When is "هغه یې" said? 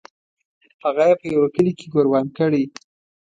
0.83-1.15